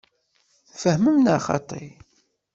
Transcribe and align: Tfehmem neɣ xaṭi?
Tfehmem 0.71 1.17
neɣ 1.19 1.39
xaṭi? 1.45 1.85